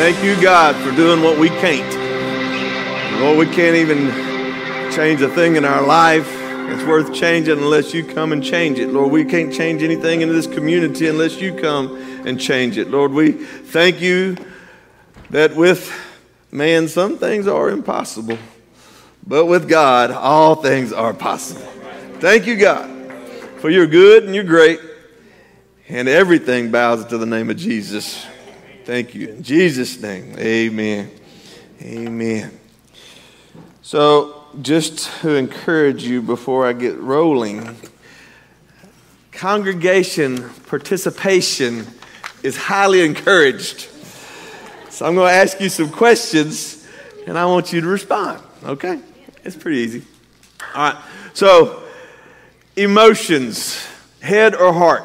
[0.00, 3.20] Thank you, God, for doing what we can't.
[3.20, 4.10] Lord, we can't even
[4.90, 6.26] change a thing in our life.
[6.70, 8.88] It's worth changing unless you come and change it.
[8.88, 12.90] Lord, we can't change anything in this community unless you come and change it.
[12.90, 14.38] Lord, we thank you
[15.28, 15.92] that with
[16.50, 18.38] man, some things are impossible,
[19.26, 21.70] but with God, all things are possible.
[22.20, 22.88] Thank you, God,
[23.58, 24.80] for you're good and you're great,
[25.90, 28.26] and everything bows to the name of Jesus.
[28.90, 29.28] Thank you.
[29.28, 31.12] In Jesus' name, amen.
[31.80, 32.58] Amen.
[33.82, 37.76] So, just to encourage you before I get rolling,
[39.30, 41.86] congregation participation
[42.42, 43.88] is highly encouraged.
[44.88, 46.84] So, I'm going to ask you some questions
[47.28, 49.00] and I want you to respond, okay?
[49.44, 50.02] It's pretty easy.
[50.74, 51.04] All right.
[51.32, 51.84] So,
[52.74, 53.86] emotions,
[54.20, 55.04] head or heart?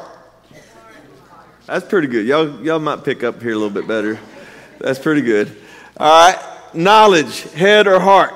[1.66, 2.26] That's pretty good.
[2.26, 4.20] Y'all, y'all might pick up here a little bit better.
[4.78, 5.50] That's pretty good.
[5.96, 6.38] All right.
[6.74, 8.34] Knowledge, head or heart?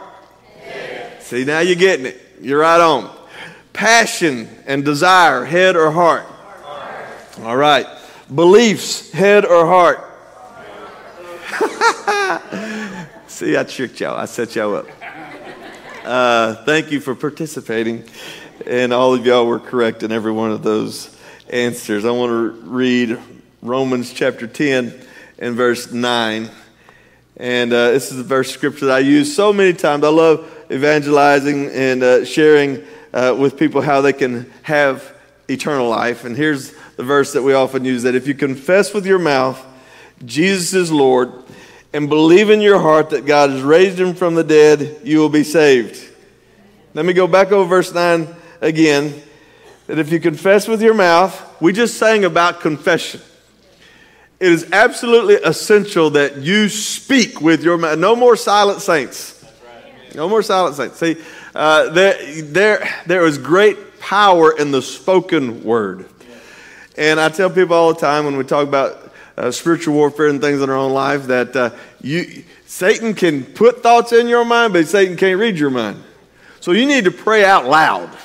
[0.58, 1.22] Head.
[1.22, 2.20] See, now you're getting it.
[2.40, 3.08] You're right on.
[3.72, 6.24] Passion and desire, head or heart?
[6.24, 7.38] heart.
[7.42, 7.86] All right.
[8.34, 10.06] Beliefs, head or heart?
[13.28, 14.16] See, I tricked y'all.
[14.16, 14.86] I set y'all up.
[16.04, 18.02] Uh, thank you for participating.
[18.66, 21.16] And all of y'all were correct in every one of those
[21.50, 22.04] answers.
[22.04, 23.18] I want to read
[23.60, 24.94] Romans chapter 10
[25.38, 26.48] and verse 9.
[27.36, 30.04] And uh, this is the verse scripture that I use so many times.
[30.04, 35.12] I love evangelizing and uh, sharing uh, with people how they can have
[35.48, 36.24] eternal life.
[36.24, 39.66] And here's the verse that we often use that if you confess with your mouth
[40.24, 41.32] Jesus is Lord
[41.94, 45.30] and believe in your heart that God has raised him from the dead, you will
[45.30, 46.06] be saved.
[46.92, 48.28] Let me go back over verse 9
[48.60, 49.22] again
[49.90, 53.20] that if you confess with your mouth, we just sang about confession.
[54.38, 57.98] It is absolutely essential that you speak with your mouth.
[57.98, 59.44] No more silent saints.
[60.14, 60.96] No more silent saints.
[60.96, 61.16] See,
[61.56, 66.08] uh, there, there, there is great power in the spoken word.
[66.96, 70.40] And I tell people all the time when we talk about uh, spiritual warfare and
[70.40, 71.70] things in our own life that uh,
[72.00, 76.00] you, Satan can put thoughts in your mind, but Satan can't read your mind.
[76.60, 78.16] So you need to pray out loud.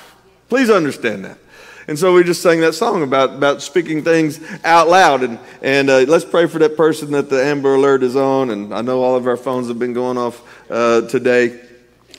[0.47, 1.40] Please understand that.
[1.88, 5.22] And so we just sang that song about, about speaking things out loud.
[5.22, 8.50] And, and uh, let's pray for that person that the Amber Alert is on.
[8.50, 10.41] And I know all of our phones have been going off
[10.72, 11.62] uh, today.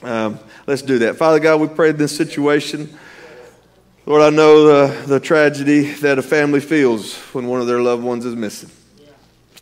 [0.03, 1.17] Um, let's do that.
[1.17, 2.97] Father God, we pray this situation.
[4.05, 8.03] Lord, I know the, the tragedy that a family feels when one of their loved
[8.03, 8.69] ones is missing.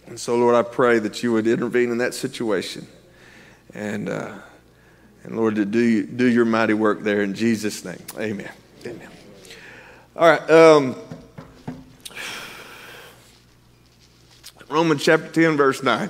[0.06, 2.88] And so, Lord, I pray that you would intervene in that situation.
[3.74, 4.36] And, uh,
[5.24, 8.04] and Lord, to do, do your mighty work there in Jesus' name.
[8.20, 8.52] Amen.
[8.86, 9.15] Amen.
[10.18, 10.50] All right.
[10.50, 10.96] Um,
[14.70, 16.10] Romans chapter 10, verse 9.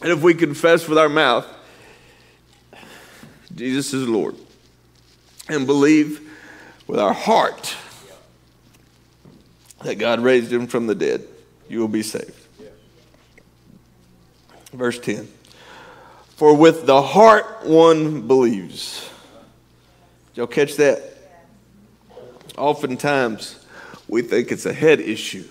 [0.00, 1.46] And if we confess with our mouth,
[3.54, 4.34] Jesus is Lord,
[5.48, 6.28] and believe
[6.88, 7.76] with our heart
[9.84, 11.24] that God raised him from the dead,
[11.68, 12.34] you will be saved.
[14.72, 15.28] Verse 10
[16.34, 19.08] For with the heart one believes
[20.34, 21.02] y'all catch that?
[22.56, 23.64] Oftentimes,
[24.08, 25.44] we think it's a head issue.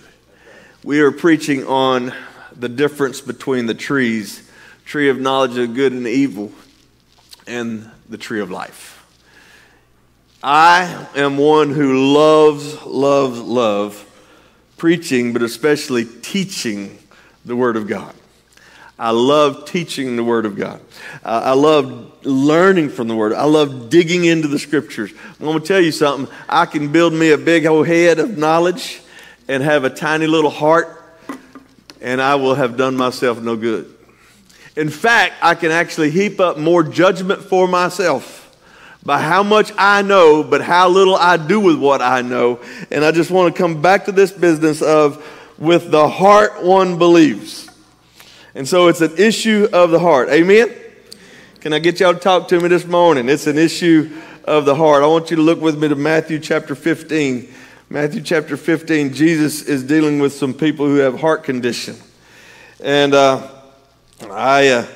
[0.84, 2.12] We are preaching on
[2.54, 4.48] the difference between the trees
[4.84, 6.52] tree of knowledge of good and evil,
[7.46, 8.98] and the tree of life.
[10.42, 14.08] I am one who loves, loves, love
[14.76, 16.98] preaching, but especially teaching
[17.44, 18.14] the Word of God.
[18.98, 20.80] I love teaching the Word of God.
[21.24, 23.32] Uh, I love learning from the Word.
[23.32, 25.12] I love digging into the Scriptures.
[25.40, 26.32] I'm going to tell you something.
[26.48, 29.00] I can build me a big old head of knowledge
[29.48, 31.02] and have a tiny little heart,
[32.00, 33.92] and I will have done myself no good.
[34.76, 38.38] In fact, I can actually heap up more judgment for myself
[39.04, 42.60] by how much I know, but how little I do with what I know.
[42.90, 45.26] And I just want to come back to this business of
[45.58, 47.68] with the heart one believes.
[48.54, 50.28] And so it's an issue of the heart.
[50.28, 50.70] Amen?
[51.60, 53.28] Can I get y'all to talk to me this morning?
[53.28, 54.10] It's an issue
[54.44, 55.02] of the heart.
[55.02, 57.48] I want you to look with me to Matthew chapter 15.
[57.88, 61.96] Matthew chapter 15, Jesus is dealing with some people who have heart condition.
[62.82, 63.48] And uh,
[64.30, 64.86] I, uh,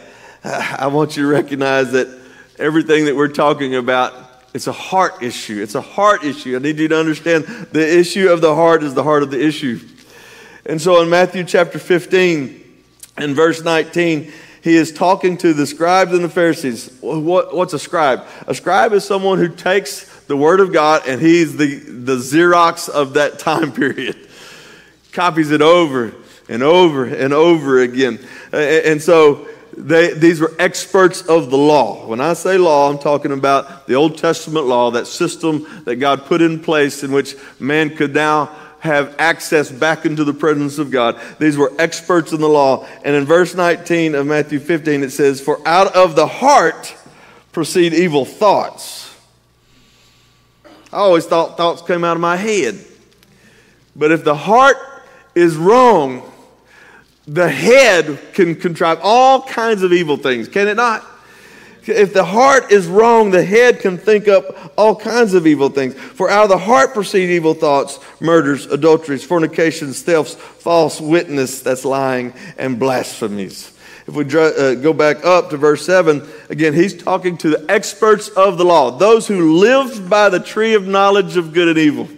[0.78, 2.08] I want you to recognize that
[2.58, 4.12] everything that we're talking about,
[4.52, 5.62] it's a heart issue.
[5.62, 6.56] It's a heart issue.
[6.56, 9.42] I need you to understand the issue of the heart is the heart of the
[9.42, 9.80] issue.
[10.66, 12.64] And so in Matthew chapter 15,
[13.18, 14.32] in verse 19,
[14.62, 16.90] he is talking to the scribes and the Pharisees.
[17.00, 18.26] What, what's a scribe?
[18.46, 22.88] A scribe is someone who takes the word of God and he's the, the Xerox
[22.88, 24.16] of that time period.
[25.12, 26.12] copies it over
[26.48, 28.18] and over and over again.
[28.52, 29.46] And so
[29.76, 32.06] they, these were experts of the law.
[32.06, 36.24] When I say law, I'm talking about the Old Testament law, that system that God
[36.24, 40.90] put in place in which man could now have access back into the presence of
[40.90, 41.20] God.
[41.38, 42.86] These were experts in the law.
[43.04, 46.94] And in verse 19 of Matthew 15, it says, For out of the heart
[47.52, 49.14] proceed evil thoughts.
[50.92, 52.78] I always thought thoughts came out of my head.
[53.94, 54.76] But if the heart
[55.34, 56.30] is wrong,
[57.26, 61.04] the head can contrive all kinds of evil things, can it not?
[61.88, 65.94] If the heart is wrong, the head can think up all kinds of evil things.
[65.94, 71.84] For out of the heart proceed evil thoughts, murders, adulteries, fornications, thefts, false witness, that's
[71.84, 73.72] lying, and blasphemies.
[74.06, 78.28] If we uh, go back up to verse 7, again, he's talking to the experts
[78.28, 82.08] of the law, those who lived by the tree of knowledge of good and evil.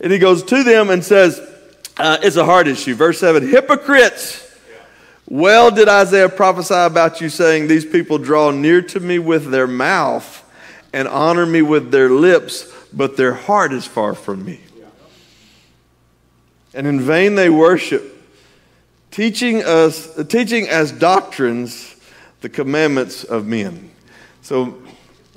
[0.00, 1.40] And he goes to them and says,
[1.96, 2.94] uh, it's a hard issue.
[2.94, 4.49] Verse 7 Hypocrites!
[5.30, 9.68] Well, did Isaiah prophesy about you, saying, These people draw near to me with their
[9.68, 10.44] mouth
[10.92, 14.58] and honor me with their lips, but their heart is far from me.
[16.74, 18.02] And in vain they worship,
[19.12, 21.94] teaching us, teaching as doctrines
[22.40, 23.92] the commandments of men.
[24.42, 24.82] So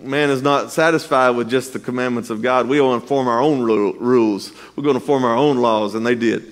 [0.01, 2.67] man is not satisfied with just the commandments of God.
[2.67, 4.51] We want to form our own rules.
[4.75, 6.51] We're going to form our own laws, and they did.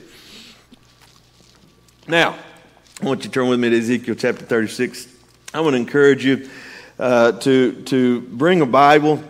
[2.08, 2.38] Now,
[3.02, 5.08] I want you to turn with me to Ezekiel chapter 36.
[5.56, 6.48] I want to encourage you
[7.00, 9.24] uh, to, to bring a Bible.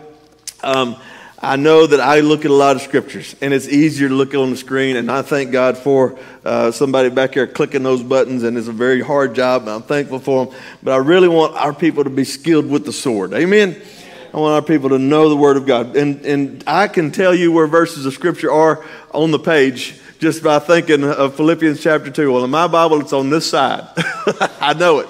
[0.62, 0.96] Um,
[1.40, 4.34] I know that I look at a lot of scriptures, and it's easier to look
[4.34, 4.96] on the screen.
[4.96, 8.72] And I thank God for uh, somebody back here clicking those buttons, and it's a
[8.72, 9.62] very hard job.
[9.62, 10.54] And I'm thankful for them.
[10.82, 13.32] But I really want our people to be skilled with the sword.
[13.32, 13.80] Amen.
[14.34, 15.96] I want our people to know the Word of God.
[15.96, 20.40] And, and I can tell you where verses of Scripture are on the page just
[20.40, 22.32] by thinking of Philippians chapter 2.
[22.32, 23.88] Well, in my Bible, it's on this side.
[24.60, 25.08] I know it.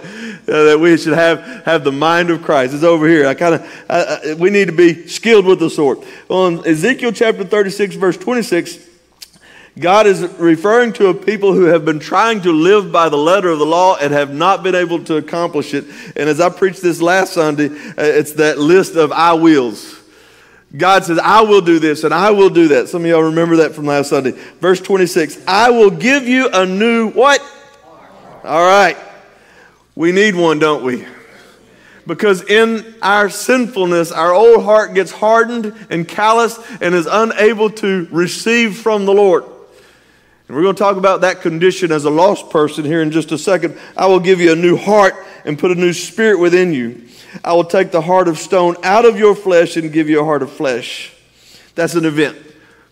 [0.48, 2.72] Uh, that we should have, have the mind of Christ.
[2.72, 3.26] It's over here.
[3.26, 5.98] I kind of, we need to be skilled with the sword.
[6.28, 8.78] Well, in Ezekiel chapter 36, verse 26,
[9.78, 13.50] God is referring to a people who have been trying to live by the letter
[13.50, 15.84] of the law and have not been able to accomplish it.
[16.16, 20.01] And as I preached this last Sunday, uh, it's that list of I wills.
[20.76, 22.88] God says, I will do this and I will do that.
[22.88, 24.32] Some of y'all remember that from last Sunday.
[24.60, 27.40] Verse 26 I will give you a new what?
[28.44, 28.96] All right.
[29.94, 31.06] We need one, don't we?
[32.06, 38.08] Because in our sinfulness, our old heart gets hardened and calloused and is unable to
[38.10, 39.44] receive from the Lord.
[39.44, 43.30] And we're going to talk about that condition as a lost person here in just
[43.30, 43.78] a second.
[43.96, 45.14] I will give you a new heart
[45.44, 47.02] and put a new spirit within you.
[47.44, 50.24] I will take the heart of stone out of your flesh and give you a
[50.24, 51.12] heart of flesh.
[51.74, 52.36] That's an event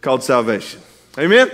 [0.00, 0.80] called salvation.
[1.18, 1.50] Amen?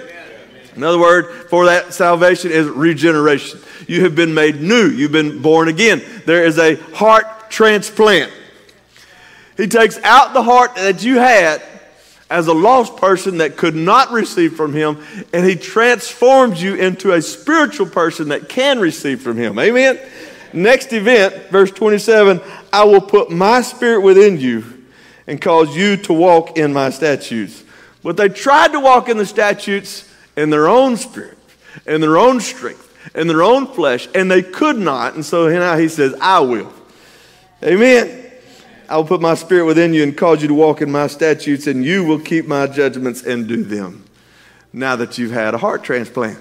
[0.75, 3.61] Another word for that salvation is regeneration.
[3.89, 4.89] You have been made new.
[4.89, 6.03] You've been born again.
[6.27, 8.31] There is a heart transplant.
[9.57, 11.63] He takes out the heart that you had
[12.29, 14.99] as a lost person that could not receive from him,
[15.33, 19.59] and he transforms you into a spiritual person that can receive from him.
[19.59, 19.99] Amen?
[20.53, 22.41] Next event, verse 27
[22.73, 24.85] I will put my spirit within you
[25.27, 27.65] and cause you to walk in my statutes.
[28.03, 31.39] But they tried to walk in the statutes in their own spirit,
[31.87, 32.83] in their own strength,
[33.15, 35.15] in their own flesh, and they could not.
[35.15, 36.73] And so now he says, I will.
[37.65, 38.25] Amen.
[38.89, 41.67] I will put my spirit within you and cause you to walk in my statutes,
[41.67, 44.05] and you will keep my judgments and do them.
[44.73, 46.39] Now that you've had a heart transplant.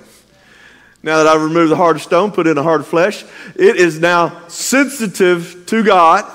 [1.06, 3.24] Now that I've removed the heart of stone, put in a heart of flesh,
[3.56, 6.26] it is now sensitive to God.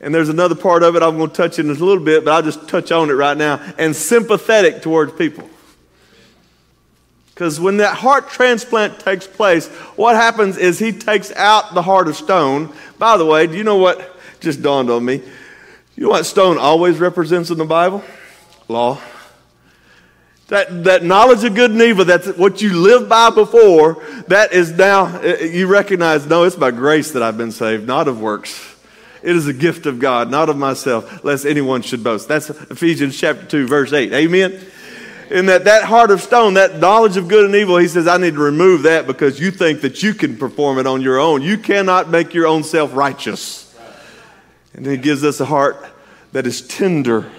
[0.00, 2.32] And there's another part of it I'm going to touch in a little bit, but
[2.32, 3.60] I'll just touch on it right now.
[3.76, 5.50] And sympathetic towards people.
[7.26, 12.08] Because when that heart transplant takes place, what happens is he takes out the heart
[12.08, 12.72] of stone.
[12.98, 15.20] By the way, do you know what just dawned on me?
[15.94, 18.02] You know what stone always represents in the Bible?
[18.66, 18.98] Law.
[20.48, 24.72] That, that knowledge of good and evil, that's what you lived by before, that is
[24.72, 28.18] now, eh, eh, you recognize, no, it's by grace that I've been saved, not of
[28.18, 28.76] works.
[29.22, 32.28] It is a gift of God, not of myself, lest anyone should boast.
[32.28, 34.10] That's Ephesians chapter 2, verse 8.
[34.14, 34.58] Amen?
[35.30, 38.16] In that, that heart of stone, that knowledge of good and evil, he says, I
[38.16, 41.42] need to remove that because you think that you can perform it on your own.
[41.42, 43.76] You cannot make your own self righteous.
[44.72, 45.84] And he gives us a heart
[46.32, 47.30] that is tender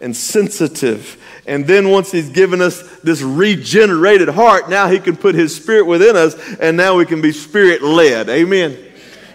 [0.00, 5.34] and sensitive and then once he's given us this regenerated heart, now he can put
[5.34, 8.28] his spirit within us, and now we can be spirit led.
[8.28, 8.76] Amen.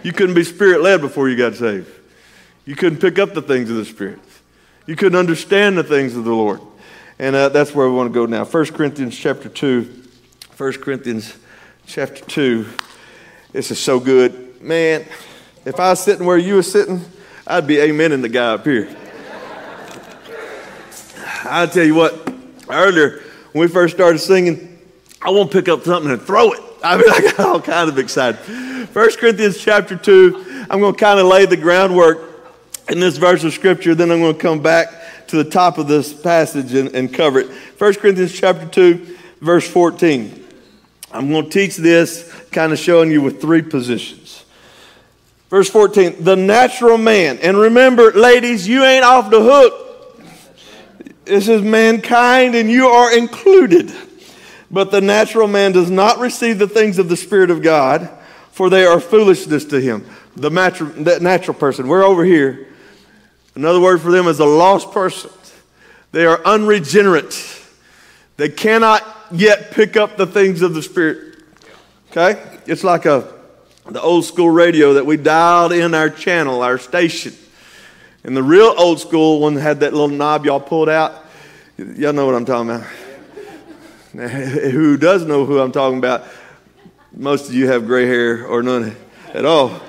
[0.02, 1.88] You couldn't be spirit led before you got saved.
[2.64, 4.20] You couldn't pick up the things of the Spirit.
[4.86, 6.60] You couldn't understand the things of the Lord.
[7.18, 8.44] And uh, that's where we want to go now.
[8.44, 10.02] 1 Corinthians chapter 2
[10.58, 11.34] 1 Corinthians
[11.86, 12.66] chapter 2.
[13.52, 14.60] This is so good.
[14.62, 15.04] Man,
[15.64, 17.04] if I was sitting where you were sitting,
[17.46, 18.94] I'd be amening the guy up here.
[21.44, 22.32] I'll tell you what,
[22.68, 23.22] earlier
[23.52, 24.78] when we first started singing,
[25.20, 26.60] I want to pick up something and throw it.
[26.84, 28.40] I mean, I got all kind of excited.
[28.94, 32.32] 1 Corinthians chapter 2, I'm going to kind of lay the groundwork
[32.88, 35.86] in this verse of scripture, then I'm going to come back to the top of
[35.86, 37.50] this passage and, and cover it.
[37.78, 40.44] 1 Corinthians chapter 2, verse 14.
[41.12, 44.44] I'm going to teach this kind of showing you with three positions.
[45.48, 47.38] Verse 14, the natural man.
[47.38, 49.91] And remember, ladies, you ain't off the hook.
[51.24, 53.92] This is mankind and you are included.
[54.70, 58.08] But the natural man does not receive the things of the Spirit of God,
[58.50, 60.06] for they are foolishness to him.
[60.34, 62.68] The natural, person, we're over here.
[63.54, 65.30] Another word for them is a lost person.
[66.12, 67.60] They are unregenerate.
[68.38, 71.42] They cannot yet pick up the things of the Spirit.
[72.10, 72.42] Okay?
[72.66, 73.32] It's like a
[73.86, 77.34] the old school radio that we dialed in our channel, our station.
[78.24, 81.24] And the real old school one had that little knob y'all pulled out.
[81.76, 82.86] Y'all know what I'm talking about.
[84.12, 86.24] who does know who I'm talking about?
[87.14, 88.94] Most of you have gray hair or none
[89.34, 89.80] at all.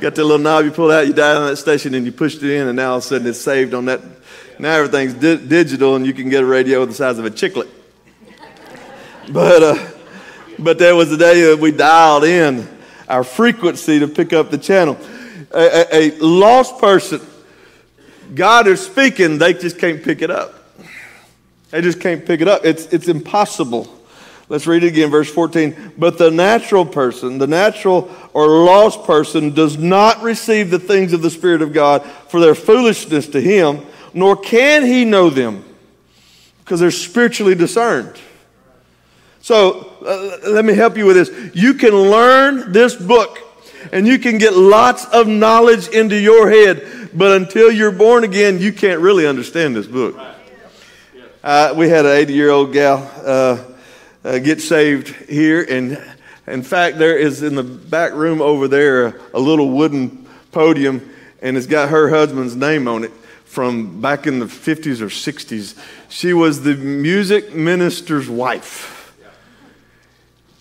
[0.00, 2.42] Got that little knob you pull out, you dial on that station, and you pushed
[2.42, 4.00] it in, and now all of a sudden it's saved on that.
[4.58, 7.68] Now everything's di- digital, and you can get a radio the size of a chiclet.
[9.30, 9.88] But, uh,
[10.58, 12.68] but there was a day that we dialed in
[13.08, 14.98] our frequency to pick up the channel.
[15.52, 17.20] A, a, a lost person,
[18.34, 20.54] God is speaking, they just can't pick it up.
[21.70, 22.64] They just can't pick it up.
[22.64, 23.92] It's, it's impossible.
[24.48, 25.94] Let's read it again, verse 14.
[25.98, 31.22] But the natural person, the natural or lost person, does not receive the things of
[31.22, 35.64] the Spirit of God for their foolishness to him, nor can he know them
[36.60, 38.18] because they're spiritually discerned.
[39.40, 41.54] So uh, let me help you with this.
[41.54, 43.38] You can learn this book
[43.92, 48.60] and you can get lots of knowledge into your head, but until you're born again,
[48.60, 50.18] you can't really understand this book.
[51.42, 53.64] Uh, we had an 80 year old gal uh,
[54.24, 56.02] uh, get saved here, and
[56.46, 61.08] in fact, there is in the back room over there a little wooden podium,
[61.40, 63.12] and it's got her husband's name on it
[63.44, 65.78] from back in the 50s or 60s.
[66.08, 68.96] She was the music minister's wife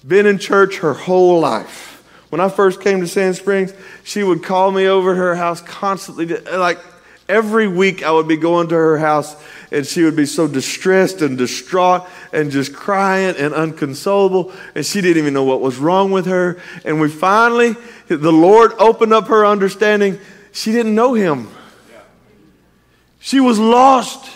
[0.08, 1.85] been in church her whole life.
[2.36, 3.74] When I first came to Sand Springs,
[4.04, 6.26] she would call me over to her house constantly.
[6.26, 6.80] Like
[7.30, 11.22] every week, I would be going to her house, and she would be so distressed
[11.22, 14.52] and distraught and just crying and unconsolable.
[14.76, 16.62] And she didn't even know what was wrong with her.
[16.84, 17.78] And we finally,
[18.10, 20.20] the Lord opened up her understanding.
[20.52, 21.48] She didn't know Him,
[23.20, 24.35] she was lost.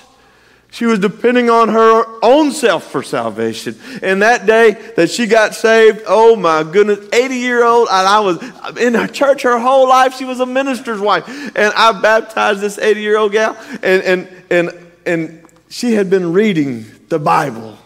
[0.72, 3.76] She was depending on her own self for salvation.
[4.04, 8.20] And that day that she got saved, oh my goodness, 80 year old, and I
[8.20, 8.42] was
[8.78, 10.16] in her church her whole life.
[10.16, 11.28] She was a minister's wife.
[11.28, 13.58] And I baptized this 80 year old gal.
[13.82, 17.78] And, and, and, and she had been reading the Bible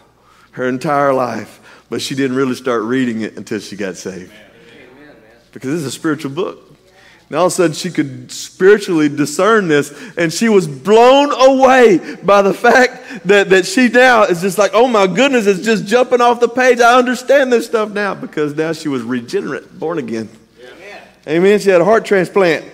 [0.52, 4.32] her entire life, but she didn't really start reading it until she got saved.
[5.52, 6.73] Because this is a spiritual book.
[7.28, 12.16] And all of a sudden, she could spiritually discern this, and she was blown away
[12.22, 15.86] by the fact that, that she now is just like, oh my goodness, it's just
[15.86, 16.80] jumping off the page.
[16.80, 20.28] I understand this stuff now because now she was regenerate, born again.
[20.60, 21.00] Yeah.
[21.26, 21.58] Amen.
[21.60, 22.66] She had a heart transplant.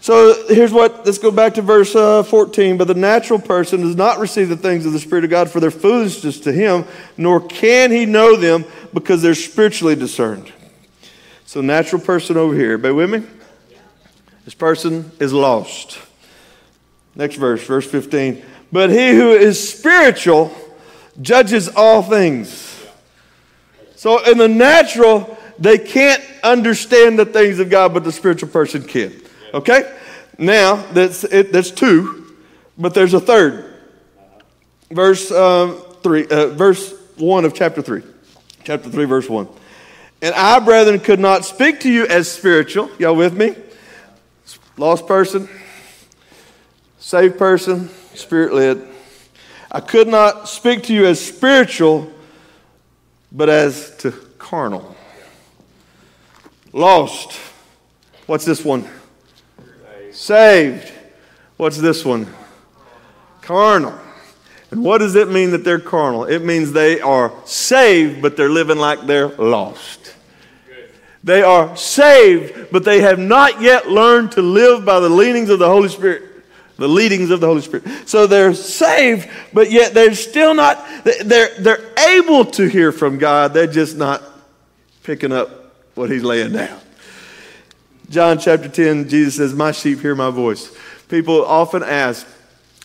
[0.00, 2.76] So here's what, let's go back to verse uh, 14.
[2.76, 5.60] But the natural person does not receive the things of the Spirit of God for
[5.60, 10.52] their foolishness to him, nor can he know them because they're spiritually discerned.
[11.44, 12.72] So, natural person over here.
[12.72, 13.41] Everybody with me?
[14.44, 15.98] This person is lost.
[17.14, 18.42] Next verse, verse 15.
[18.72, 20.54] But he who is spiritual
[21.20, 22.68] judges all things.
[23.96, 28.82] So in the natural, they can't understand the things of God, but the spiritual person
[28.82, 29.14] can.
[29.54, 29.96] Okay?
[30.38, 32.34] Now, that's, it, that's two,
[32.78, 33.72] but there's a third.
[34.90, 35.72] Verse, uh,
[36.02, 38.02] three, uh, verse 1 of chapter 3.
[38.64, 39.46] Chapter 3, verse 1.
[40.22, 42.90] And I, brethren, could not speak to you as spiritual.
[42.98, 43.54] Y'all with me?
[44.76, 45.48] Lost person,
[46.98, 48.88] saved person, spirit led.
[49.70, 52.10] I could not speak to you as spiritual,
[53.30, 54.96] but as to carnal.
[56.72, 57.38] Lost.
[58.26, 58.88] What's this one?
[60.10, 60.90] Saved.
[61.56, 62.26] What's this one?
[63.40, 63.98] Carnal.
[64.70, 66.24] And what does it mean that they're carnal?
[66.24, 70.01] It means they are saved, but they're living like they're lost.
[71.24, 75.58] They are saved, but they have not yet learned to live by the leanings of
[75.58, 76.24] the Holy Spirit.
[76.78, 77.86] the leadings of the Holy Spirit.
[78.08, 83.54] So they're saved, but yet they're still not, they're, they're able to hear from God.
[83.54, 84.22] They're just not
[85.04, 86.80] picking up what He's laying down.
[88.10, 90.74] John chapter 10, Jesus says, My sheep hear my voice.
[91.08, 92.26] People often ask,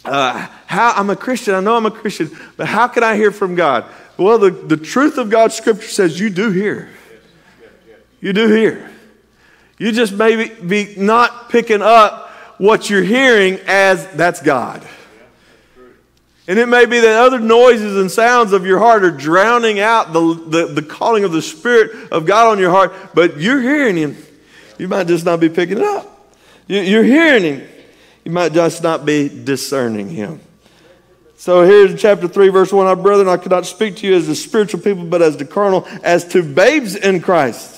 [0.06, 3.32] uh, how I'm a Christian, I know I'm a Christian, but how can I hear
[3.32, 3.86] from God?
[4.18, 6.90] Well, the, the truth of God's scripture says you do hear.
[8.22, 8.92] You do hear.
[9.78, 14.86] You just maybe be not picking up what you're hearing as that's God.
[16.48, 20.14] And it may be that other noises and sounds of your heart are drowning out
[20.14, 23.98] the, the, the, calling of the Spirit of God on your heart, but you're hearing
[23.98, 24.18] Him.
[24.78, 26.34] You might just not be picking it up.
[26.68, 27.68] You, you're hearing Him.
[28.24, 30.40] You might just not be discerning Him.
[31.36, 32.88] So here's chapter 3, verse 1.
[32.88, 35.46] Our brethren, I could not speak to you as the spiritual people, but as the
[35.46, 37.77] carnal, as to babes in Christ.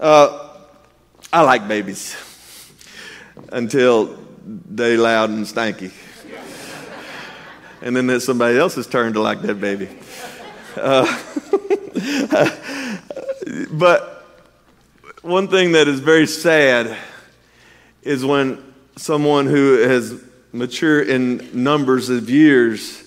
[0.00, 0.48] Uh,
[1.30, 2.16] I like babies
[3.52, 5.92] until they loud and stanky.
[7.82, 9.90] And then it's somebody else's turn to like that baby.
[10.74, 11.04] Uh,
[13.72, 14.24] but
[15.20, 16.96] one thing that is very sad
[18.02, 20.18] is when someone who has
[20.50, 23.02] matured in numbers of years,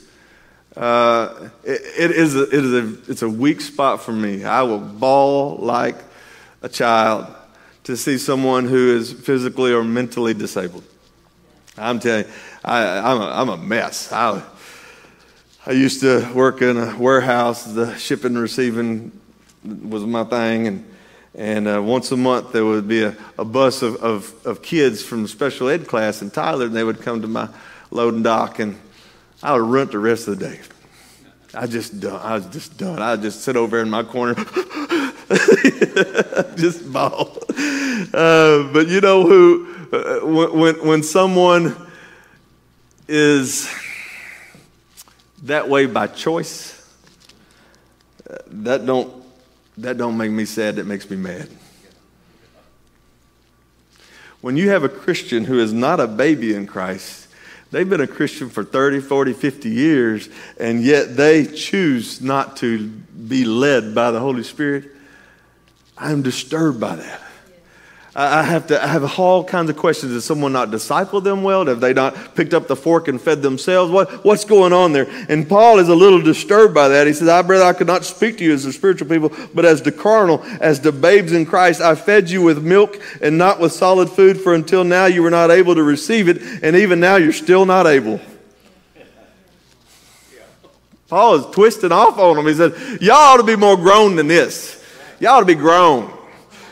[0.78, 4.44] uh, it, it, is a, it is a, it's a weak spot for me.
[4.44, 6.13] I will bawl like
[6.64, 7.28] a child
[7.84, 10.84] to see someone who is physically or mentally disabled.
[11.78, 12.32] I'm telling you,
[12.64, 14.12] I, am a, I'm a mess.
[14.12, 14.42] I,
[15.66, 17.66] I used to work in a warehouse.
[17.66, 19.12] The shipping and receiving
[19.64, 20.68] was my thing.
[20.68, 20.86] And,
[21.36, 25.04] and uh, once a month, there would be a, a bus of, of, of kids
[25.04, 27.50] from special ed class in Tyler, and they would come to my
[27.92, 28.80] loading dock, and
[29.42, 30.60] I would run the rest of the day.
[31.54, 32.22] I just done.
[32.22, 33.00] I was just done.
[33.00, 34.36] I just sit over in my corner.
[36.56, 37.38] just bawl.
[38.14, 40.20] Uh, but you know who, uh,
[40.54, 41.76] when, when someone
[43.08, 43.70] is
[45.44, 46.88] that way by choice,
[48.30, 49.12] uh, that don't,
[49.78, 51.50] that don't make me sad, that makes me mad.
[54.42, 57.28] When you have a Christian who is not a baby in Christ,
[57.72, 60.30] they've been a Christian for 30, 40, 50 years,
[60.60, 64.93] and yet they choose not to be led by the Holy Spirit,
[65.98, 67.22] I'm disturbed by that.
[68.16, 70.14] I have to I have all kinds of questions.
[70.14, 71.66] Has someone not disciple them well?
[71.66, 73.92] Have they not picked up the fork and fed themselves?
[73.92, 75.08] What, what's going on there?
[75.30, 77.08] And Paul is a little disturbed by that.
[77.08, 79.66] He says, I brother, I could not speak to you as the spiritual people, but
[79.66, 81.82] as the carnal, as the babes in Christ.
[81.82, 85.32] I fed you with milk and not with solid food, for until now you were
[85.32, 88.22] not able to receive it, and even now you're still not able.
[91.08, 92.46] Paul is twisting off on them.
[92.46, 94.83] He said, Y'all ought to be more grown than this.
[95.24, 96.12] Y'all ought to be grown.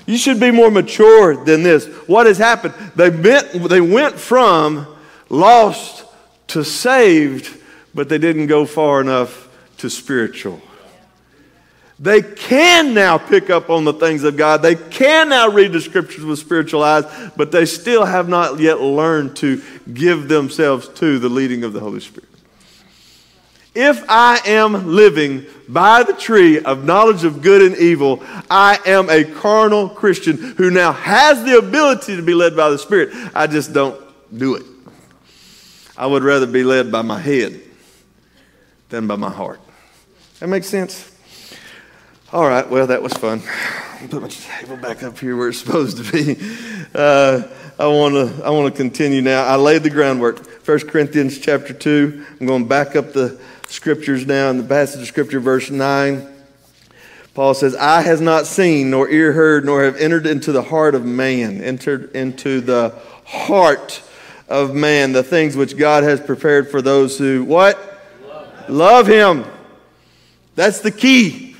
[0.05, 1.85] You should be more mature than this.
[2.05, 2.73] What has happened?
[2.97, 4.93] They they went from
[5.29, 6.03] lost
[6.47, 7.57] to saved,
[7.95, 10.59] but they didn't go far enough to spiritual.
[11.97, 14.61] They can now pick up on the things of God.
[14.61, 17.05] They can now read the scriptures with spiritual eyes,
[17.37, 19.61] but they still have not yet learned to
[19.93, 22.27] give themselves to the leading of the Holy Spirit.
[23.73, 29.09] If I am living by the tree of knowledge of good and evil, I am
[29.09, 33.11] a carnal Christian who now has the ability to be led by the Spirit.
[33.33, 33.99] I just don't
[34.37, 34.65] do it.
[35.97, 37.61] I would rather be led by my head
[38.89, 39.61] than by my heart.
[40.39, 41.09] That makes sense?
[42.33, 43.41] All right, well, that was fun.
[44.09, 46.35] Put my table back up here where it's supposed to be.
[46.93, 47.43] Uh,
[47.79, 49.43] I want to I want to continue now.
[49.43, 50.45] I laid the groundwork.
[50.67, 52.25] 1 Corinthians chapter 2.
[52.39, 53.39] I'm going back up the
[53.71, 56.27] scriptures now in the passage of scripture, verse 9.
[57.33, 60.95] Paul says, Eye has not seen, nor ear heard, nor have entered into the heart
[60.95, 62.93] of man, entered into the
[63.25, 64.01] heart
[64.49, 67.79] of man, the things which God has prepared for those who, what?
[68.21, 69.45] Love, Love him.
[70.55, 71.55] That's the key.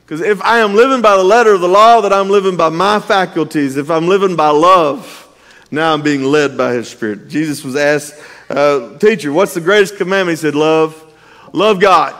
[0.00, 2.70] Because if I am living by the letter of the law, that I'm living by
[2.70, 3.76] my faculties.
[3.76, 5.28] If I'm living by love,
[5.70, 7.28] now I'm being led by his spirit.
[7.28, 8.14] Jesus was asked,
[8.48, 10.38] uh, Teacher, what's the greatest commandment?
[10.38, 11.02] He said, Love.
[11.52, 12.14] Love God.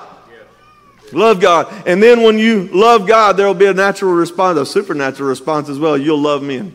[1.12, 1.72] Love God.
[1.86, 5.68] And then when you love God, there will be a natural response, a supernatural response
[5.68, 5.96] as well.
[5.96, 6.74] You'll love men.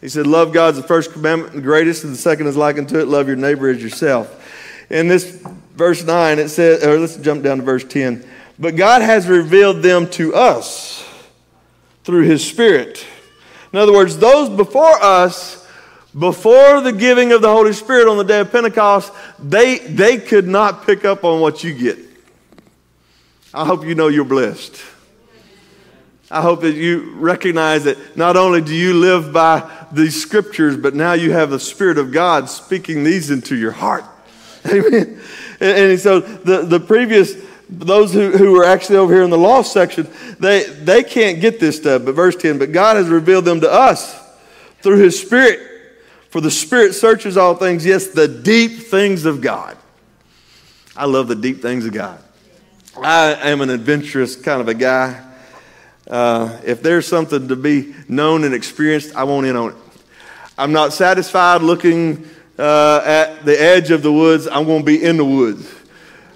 [0.00, 2.98] He said, Love God's the first commandment, the greatest, and the second is like unto
[2.98, 4.38] it, love your neighbor as yourself.
[4.90, 5.40] In this
[5.74, 8.28] verse 9, it says, or let's jump down to verse 10.
[8.58, 11.08] But God has revealed them to us
[12.04, 13.04] through his Spirit.
[13.72, 15.61] In other words, those before us
[16.18, 20.46] before the giving of the Holy Spirit on the day of Pentecost, they, they could
[20.46, 21.98] not pick up on what you get.
[23.54, 24.82] I hope you know you're blessed.
[26.30, 30.94] I hope that you recognize that not only do you live by these scriptures, but
[30.94, 34.04] now you have the Spirit of God speaking these into your heart.
[34.66, 35.20] Amen.
[35.60, 37.34] And, and so the, the previous,
[37.68, 40.08] those who, who were actually over here in the lost section,
[40.40, 42.04] they, they can't get this stuff.
[42.04, 44.18] But verse 10, but God has revealed them to us
[44.80, 45.71] through his Spirit.
[46.32, 49.76] For the Spirit searches all things, yes, the deep things of God.
[50.96, 52.18] I love the deep things of God.
[52.96, 55.22] I am an adventurous kind of a guy.
[56.08, 59.76] Uh, if there's something to be known and experienced, I want in on it.
[60.56, 62.26] I'm not satisfied looking
[62.58, 64.48] uh, at the edge of the woods.
[64.48, 65.70] I'm going to be in the woods.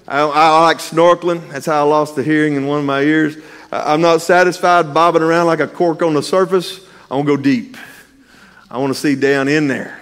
[0.07, 1.49] I, I, like snorkeling.
[1.49, 3.35] That's how I lost the hearing in one of my ears.
[3.71, 6.81] I'm not satisfied bobbing around like a cork on the surface.
[7.09, 7.77] I want to go deep.
[8.69, 9.99] I want to see down in there.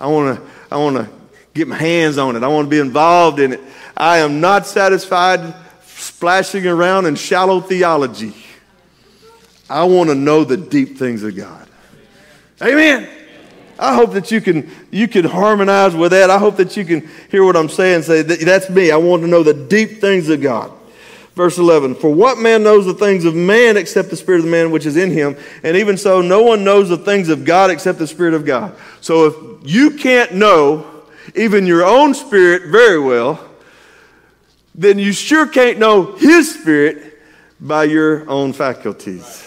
[0.00, 1.08] I want to, I want to
[1.54, 2.42] get my hands on it.
[2.42, 3.60] I want to be involved in it.
[3.96, 8.34] I am not satisfied splashing around in shallow theology.
[9.68, 11.68] I want to know the deep things of God.
[12.62, 13.08] Amen.
[13.78, 16.30] I hope that you can, you can harmonize with that.
[16.30, 18.02] I hope that you can hear what I'm saying.
[18.02, 18.90] Say, that's me.
[18.90, 20.72] I want to know the deep things of God.
[21.36, 24.50] Verse 11 For what man knows the things of man except the Spirit of the
[24.50, 25.36] man which is in him?
[25.62, 28.74] And even so, no one knows the things of God except the Spirit of God.
[29.00, 30.90] So if you can't know
[31.34, 33.38] even your own spirit very well,
[34.74, 37.18] then you sure can't know His Spirit
[37.60, 39.42] by your own faculties.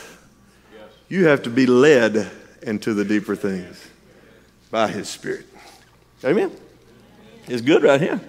[1.07, 2.29] You have to be led
[2.61, 3.87] into the deeper things
[4.71, 5.45] by His Spirit.
[6.23, 6.51] Amen.
[7.47, 8.19] It's good right here.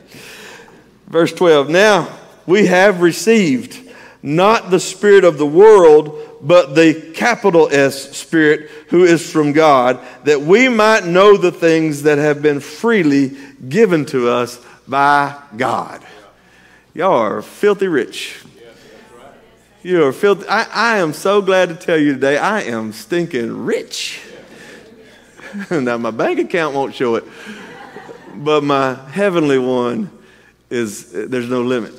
[1.09, 2.19] Verse 12 Now
[2.50, 3.78] we have received
[4.22, 10.00] not the Spirit of the world, but the capital S Spirit who is from God,
[10.24, 13.36] that we might know the things that have been freely
[13.68, 16.04] given to us by God.
[16.92, 18.42] Y'all are filthy rich.
[19.82, 20.46] You are filthy.
[20.48, 24.20] I, I am so glad to tell you today, I am stinking rich.
[25.70, 27.24] now, my bank account won't show it,
[28.34, 30.10] but my heavenly one
[30.68, 31.94] is, there's no limit.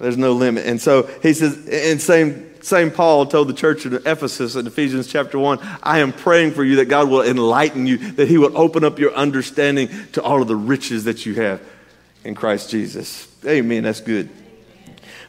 [0.00, 0.66] There's no limit.
[0.66, 5.06] And so he says, and same, same Paul told the church in Ephesus in Ephesians
[5.06, 8.56] chapter 1, I am praying for you that God will enlighten you, that he will
[8.56, 11.60] open up your understanding to all of the riches that you have
[12.24, 13.28] in Christ Jesus.
[13.44, 13.82] Amen.
[13.82, 14.30] That's good.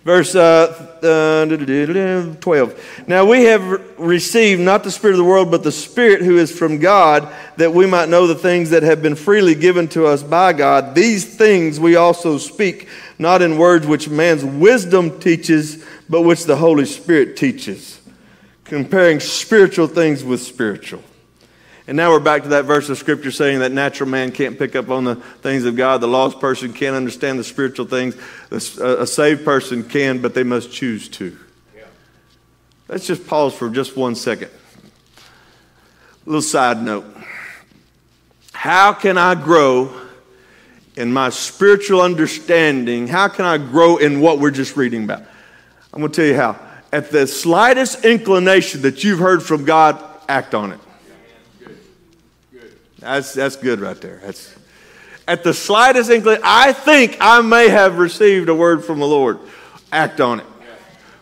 [0.03, 3.03] Verse uh, uh, 12.
[3.07, 6.57] Now we have received not the Spirit of the world, but the Spirit who is
[6.57, 10.23] from God, that we might know the things that have been freely given to us
[10.23, 10.95] by God.
[10.95, 12.89] These things we also speak,
[13.19, 18.01] not in words which man's wisdom teaches, but which the Holy Spirit teaches,
[18.63, 21.03] comparing spiritual things with spiritual.
[21.91, 24.77] And now we're back to that verse of scripture saying that natural man can't pick
[24.77, 25.99] up on the things of God.
[25.99, 28.15] The lost person can't understand the spiritual things.
[28.49, 31.37] A saved person can, but they must choose to.
[32.87, 34.51] Let's just pause for just one second.
[36.25, 37.03] A little side note.
[38.53, 39.93] How can I grow
[40.95, 43.09] in my spiritual understanding?
[43.09, 45.23] How can I grow in what we're just reading about?
[45.93, 46.57] I'm going to tell you how.
[46.93, 50.79] At the slightest inclination that you've heard from God, act on it.
[53.01, 54.21] That's, that's good right there.
[54.23, 54.55] That's,
[55.27, 59.39] at the slightest inkling, I think I may have received a word from the Lord.
[59.91, 60.45] Act on it.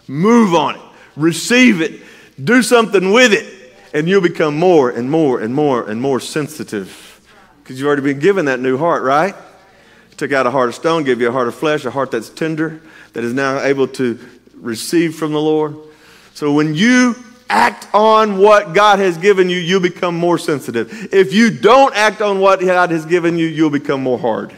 [0.08, 0.82] Move on it.
[1.15, 2.02] Receive it.
[2.42, 3.74] Do something with it.
[3.94, 7.22] And you'll become more and more and more and more sensitive.
[7.63, 9.36] Because you've already been given that new heart, right?
[10.18, 12.30] Took out a heart of stone, gave you a heart of flesh, a heart that's
[12.30, 12.82] tender,
[13.13, 14.20] that is now able to
[14.56, 15.78] receive from the Lord.
[16.34, 17.15] So when you
[17.49, 21.13] act on what God has given you, you'll become more sensitive.
[21.13, 24.53] If you don't act on what God has given you, you'll become more hard.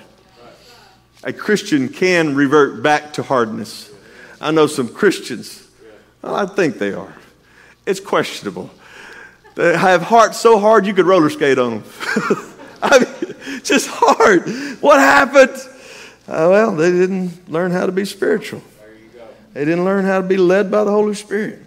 [1.23, 3.91] A Christian can revert back to hardness.
[4.39, 5.67] I know some Christians,
[6.21, 7.15] well, I think they are.
[7.85, 8.71] It's questionable.
[9.55, 11.83] They have hearts so hard you could roller skate on them.
[12.81, 14.49] I mean, just hard.
[14.81, 15.55] What happened?
[16.27, 18.61] Uh, well, they didn't learn how to be spiritual.
[19.53, 21.59] They didn't learn how to be led by the Holy Spirit.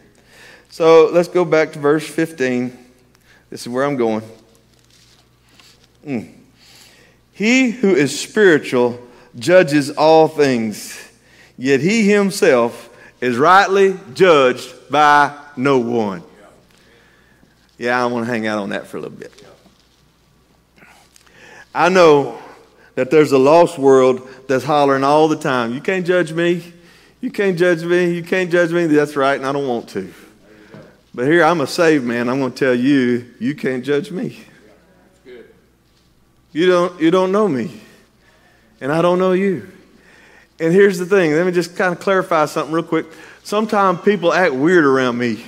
[0.74, 2.76] So let's go back to verse 15.
[3.48, 4.24] This is where I'm going.
[6.04, 6.32] Mm.
[7.30, 9.00] He who is spiritual
[9.36, 11.00] judges all things,
[11.56, 16.24] yet he himself is rightly judged by no one.
[17.78, 19.44] Yeah, I want to hang out on that for a little bit.
[21.72, 22.36] I know
[22.96, 25.72] that there's a lost world that's hollering all the time.
[25.72, 26.72] You can't judge me.
[27.20, 28.12] You can't judge me.
[28.12, 28.86] You can't judge me.
[28.86, 30.12] That's right, and I don't want to.
[31.14, 32.28] But here, I'm a saved man.
[32.28, 34.44] I'm going to tell you, you can't judge me.
[36.52, 37.80] You don't, you don't know me,
[38.80, 39.70] and I don't know you.
[40.60, 43.06] And here's the thing let me just kind of clarify something real quick.
[43.42, 45.44] Sometimes people act weird around me.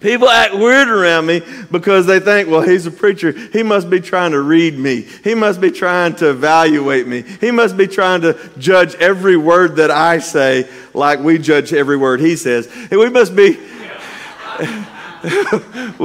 [0.00, 3.30] People act weird around me because they think, well, he's a preacher.
[3.30, 5.02] He must be trying to read me.
[5.22, 7.22] He must be trying to evaluate me.
[7.22, 11.96] He must be trying to judge every word that I say like we judge every
[11.96, 12.66] word he says.
[12.90, 13.56] And we must be.
[14.58, 15.98] And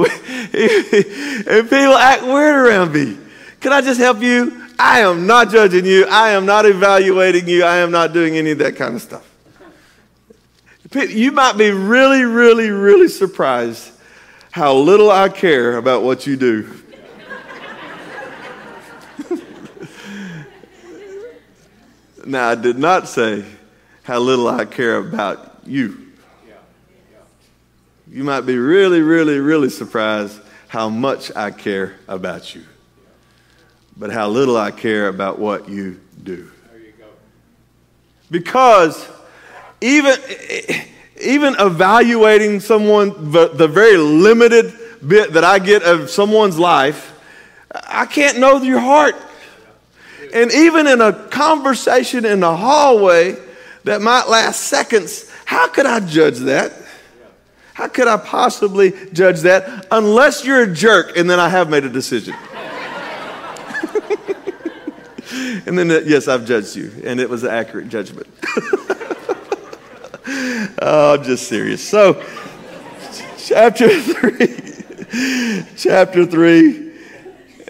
[1.68, 3.18] people act weird around me.
[3.60, 4.66] Can I just help you?
[4.78, 6.06] I am not judging you.
[6.06, 7.64] I am not evaluating you.
[7.64, 9.24] I am not doing any of that kind of stuff.
[10.94, 13.90] You might be really, really, really surprised
[14.50, 16.82] how little I care about what you do.
[22.24, 23.44] now, I did not say
[24.04, 26.07] how little I care about you.
[28.10, 32.64] You might be really, really, really surprised how much I care about you,
[33.96, 36.50] but how little I care about what you do.
[38.30, 39.06] Because
[39.80, 40.16] even,
[41.20, 44.72] even evaluating someone, the, the very limited
[45.06, 47.18] bit that I get of someone's life,
[47.70, 49.16] I can't know your heart.
[50.32, 53.36] And even in a conversation in the hallway
[53.84, 56.72] that might last seconds, how could I judge that?
[57.78, 61.84] How could I possibly judge that unless you're a jerk and then I have made
[61.84, 62.34] a decision?
[65.64, 68.26] and then, uh, yes, I've judged you, and it was an accurate judgment.
[70.82, 71.88] oh, I'm just serious.
[71.88, 72.20] So,
[73.36, 75.62] chapter 3.
[75.76, 76.87] chapter 3.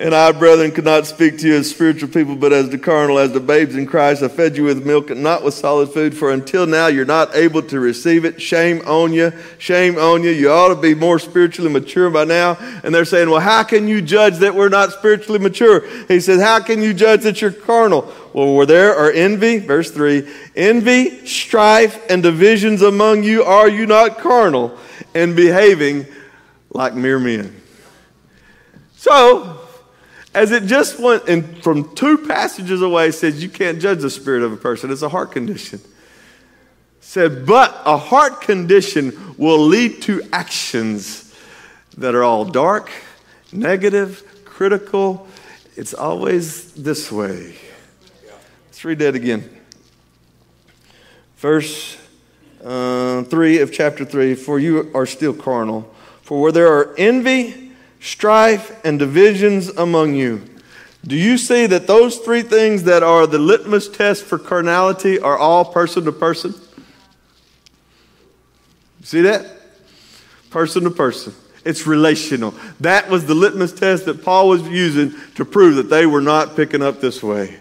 [0.01, 3.19] And I, brethren, could not speak to you as spiritual people, but as the carnal,
[3.19, 4.23] as the babes in Christ.
[4.23, 7.35] I fed you with milk and not with solid food, for until now you're not
[7.35, 8.41] able to receive it.
[8.41, 9.33] Shame on you.
[9.59, 10.31] Shame on you.
[10.31, 12.57] You ought to be more spiritually mature by now.
[12.85, 15.85] And they're saying, well, how can you judge that we're not spiritually mature?
[16.07, 18.03] He says, how can you judge that you're carnal?
[18.33, 23.85] Well, where there are envy, verse 3, envy, strife, and divisions among you, are you
[23.85, 24.79] not carnal
[25.13, 26.07] and behaving
[26.71, 27.61] like mere men?
[28.95, 29.58] So,
[30.35, 34.43] as it just went in from two passages away, says you can't judge the spirit
[34.43, 34.91] of a person.
[34.91, 35.81] It's a heart condition.
[37.01, 41.35] Said, but a heart condition will lead to actions
[41.97, 42.91] that are all dark,
[43.53, 45.27] negative, critical.
[45.77, 47.57] It's always this way.
[48.67, 49.49] Let's read that again.
[51.38, 51.97] Verse
[52.62, 55.95] uh, 3 of chapter 3 For you are still carnal.
[56.23, 57.67] For where there are envy,
[58.01, 60.43] strife, and divisions among you.
[61.07, 65.39] Do you see that those three things that are the litmus test for carnality are
[65.39, 66.55] all person to person?
[69.03, 69.47] See that?
[70.51, 71.35] Person to person.
[71.65, 72.55] It's relational.
[72.81, 76.57] That was the litmus test that Paul was using to prove that they were not
[76.57, 77.59] picking up this way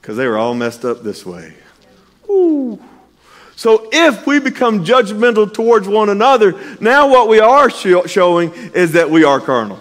[0.00, 1.54] because they were all messed up this way.
[2.28, 2.82] Ooh.
[3.58, 9.10] So if we become judgmental towards one another, now what we are showing is that
[9.10, 9.80] we are carnal.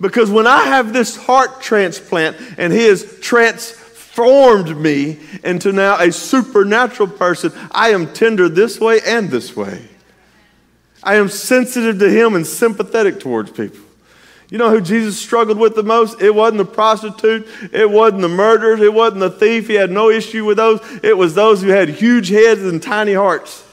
[0.00, 6.12] Because when I have this heart transplant and He has transformed me into now a
[6.12, 9.88] supernatural person, I am tender this way and this way.
[11.02, 13.80] I am sensitive to Him and sympathetic towards people.
[14.54, 16.22] You know who Jesus struggled with the most?
[16.22, 17.48] It wasn't the prostitute.
[17.72, 18.80] It wasn't the murderers.
[18.80, 19.66] It wasn't the thief.
[19.66, 20.78] He had no issue with those.
[21.02, 23.66] It was those who had huge heads and tiny hearts.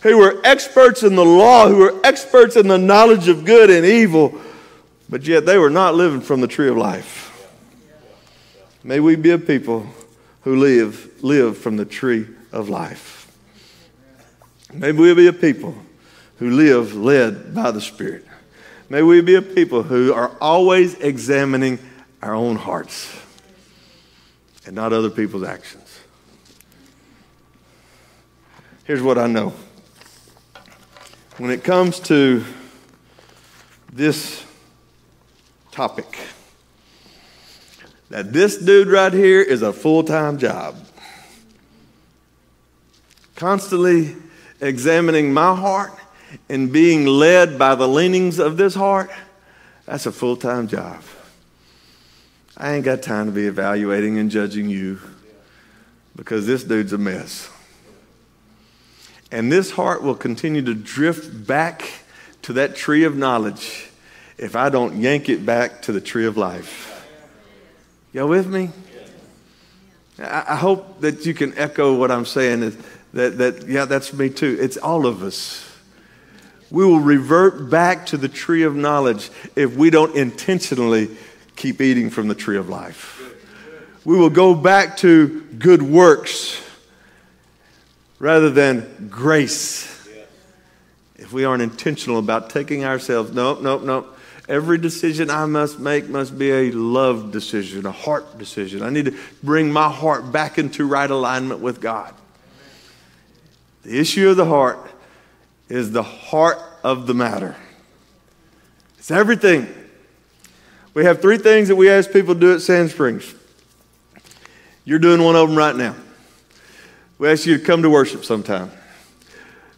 [0.00, 3.86] Who were experts in the law, who were experts in the knowledge of good and
[3.86, 4.34] evil,
[5.08, 7.48] but yet they were not living from the tree of life.
[8.82, 9.86] May we be a people
[10.40, 13.32] who live, live from the tree of life.
[14.72, 15.76] May we be a people
[16.38, 18.26] who live led by the Spirit.
[18.92, 21.78] May we be a people who are always examining
[22.20, 23.10] our own hearts
[24.66, 25.98] and not other people's actions.
[28.84, 29.54] Here's what I know
[31.38, 32.44] when it comes to
[33.90, 34.44] this
[35.70, 36.18] topic,
[38.10, 40.76] that this dude right here is a full time job.
[43.36, 44.16] Constantly
[44.60, 45.98] examining my heart
[46.48, 49.10] and being led by the leanings of this heart,
[49.86, 51.02] that's a full time job.
[52.56, 55.00] I ain't got time to be evaluating and judging you
[56.14, 57.50] because this dude's a mess.
[59.30, 61.90] And this heart will continue to drift back
[62.42, 63.88] to that tree of knowledge
[64.36, 66.88] if I don't yank it back to the tree of life.
[68.12, 68.70] Y'all with me?
[70.18, 72.76] I, hope that you can echo what I'm saying.
[73.14, 74.58] That, that, yeah, that's me too.
[74.60, 75.71] It's all of us
[76.72, 81.10] we will revert back to the tree of knowledge if we don't intentionally
[81.54, 83.20] keep eating from the tree of life.
[84.06, 86.60] We will go back to good works
[88.18, 89.90] rather than grace
[91.16, 94.18] if we aren't intentional about taking ourselves, nope, nope, nope.
[94.48, 98.82] Every decision I must make must be a love decision, a heart decision.
[98.82, 102.12] I need to bring my heart back into right alignment with God.
[103.84, 104.91] The issue of the heart
[105.72, 107.56] is the heart of the matter.
[108.98, 109.66] It's everything.
[110.92, 113.34] We have three things that we ask people to do at Sand Springs.
[114.84, 115.96] You're doing one of them right now.
[117.16, 118.70] We ask you to come to worship sometime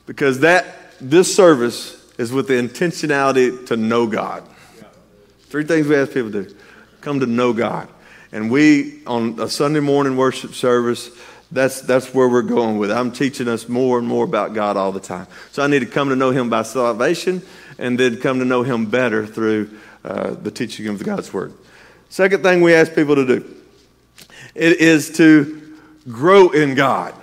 [0.04, 0.66] because that
[1.00, 4.42] this service is with the intentionality to know God.
[5.42, 6.56] Three things we ask people to do
[7.02, 7.86] come to know God.
[8.32, 11.10] And we, on a Sunday morning worship service,
[11.54, 12.94] that's, that's where we're going with it.
[12.94, 15.28] I'm teaching us more and more about God all the time.
[15.52, 17.42] So I need to come to know Him by salvation
[17.78, 19.70] and then come to know Him better through
[20.04, 21.54] uh, the teaching of God's Word.
[22.08, 23.54] Second thing we ask people to do
[24.54, 27.14] it is to grow in God.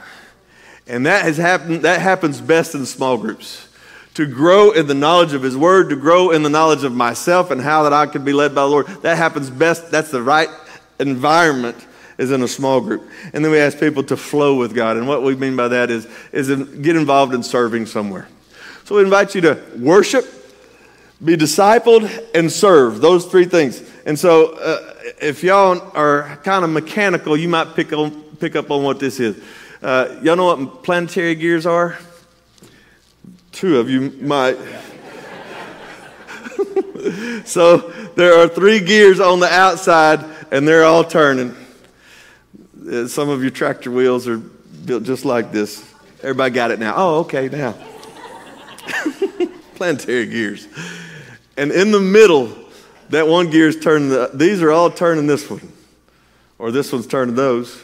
[0.88, 3.68] And that has happened, that happens best in small groups.
[4.16, 7.52] To grow in the knowledge of His Word, to grow in the knowledge of myself
[7.52, 8.88] and how that I can be led by the Lord.
[9.04, 9.92] That happens best.
[9.92, 10.50] That's the right
[11.00, 11.78] environment
[12.22, 13.10] is in a small group.
[13.34, 14.96] And then we ask people to flow with God.
[14.96, 18.28] And what we mean by that is, is get involved in serving somewhere.
[18.86, 20.26] So we invite you to worship,
[21.24, 23.02] be discipled, and serve.
[23.02, 23.82] Those three things.
[24.06, 28.70] And so uh, if y'all are kind of mechanical, you might pick, on, pick up
[28.70, 29.44] on what this is.
[29.82, 31.98] Uh, y'all know what planetary gears are?
[33.52, 34.58] Two of you might.
[37.46, 37.78] so
[38.16, 41.56] there are three gears on the outside, and they're all turning.
[42.90, 45.88] Uh, some of your tractor wheels are built just like this.
[46.22, 46.94] Everybody got it now.
[46.96, 47.74] Oh, okay, now.
[49.76, 50.68] planetary gears.
[51.58, 52.56] And in the middle,
[53.10, 55.72] that one gear is turning, the, these are all turning this one,
[56.60, 57.82] or this one's turning those.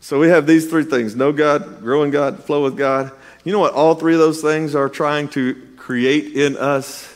[0.00, 3.10] So we have these three things know God, grow in God, flow with God.
[3.44, 7.10] You know what all three of those things are trying to create in us?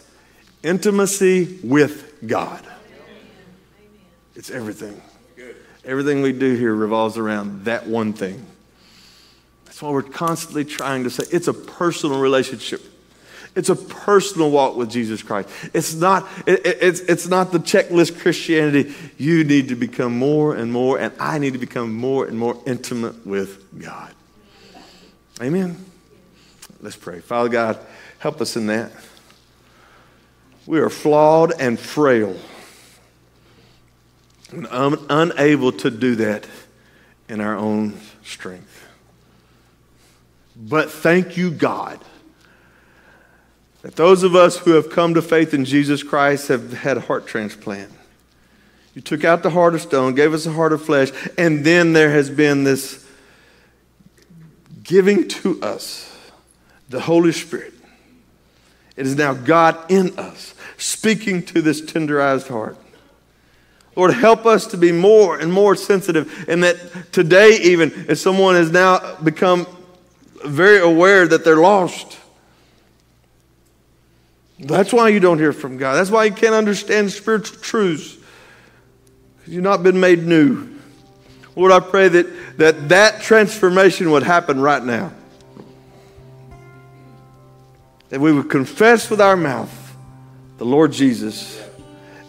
[0.63, 2.67] Intimacy with God.
[4.35, 5.01] It's everything.
[5.89, 8.45] Everything we do here revolves around that one thing.
[9.65, 12.83] That's why we're constantly trying to say it's a personal relationship.
[13.57, 15.49] It's a personal walk with Jesus Christ.
[15.73, 18.95] It's not, it, it's, it's not the checklist Christianity.
[19.17, 22.63] You need to become more and more, and I need to become more and more
[22.67, 24.13] intimate with God.
[25.41, 25.83] Amen.
[26.83, 27.21] Let's pray.
[27.21, 27.79] Father God,
[28.19, 28.93] help us in that.
[30.67, 32.37] We are flawed and frail
[34.53, 36.47] unable to do that
[37.29, 38.87] in our own strength.
[40.57, 42.01] But thank you, God
[43.83, 47.01] that those of us who have come to faith in Jesus Christ have had a
[47.01, 47.91] heart transplant.
[48.95, 51.93] You took out the heart of stone, gave us a heart of flesh, and then
[51.93, 53.07] there has been this
[54.83, 56.15] giving to us
[56.89, 57.75] the Holy Spirit.
[58.97, 62.77] It is now God in us, speaking to this tenderized heart.
[63.99, 68.55] Lord, help us to be more and more sensitive, and that today, even if someone
[68.55, 69.67] has now become
[70.45, 72.17] very aware that they're lost,
[74.61, 75.95] that's why you don't hear from God.
[75.95, 78.17] That's why you can't understand spiritual truths.
[79.39, 80.79] because You've not been made new.
[81.57, 85.13] Lord, I pray that, that that transformation would happen right now.
[88.11, 89.97] That we would confess with our mouth
[90.59, 91.68] the Lord Jesus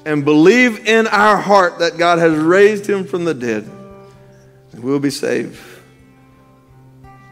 [0.05, 3.69] and believe in our heart that God has raised him from the dead,
[4.71, 5.59] and we'll be saved.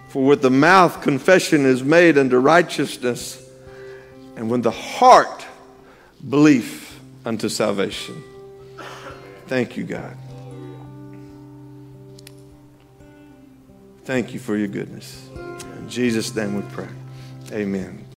[0.10, 3.44] For with the mouth confession is made unto righteousness
[4.36, 5.46] and when the heart
[6.30, 8.24] belief unto salvation.
[9.48, 10.16] Thank you, God.
[14.06, 15.28] Thank you for your goodness.
[15.36, 16.88] In Jesus' name we pray.
[17.52, 18.07] Amen.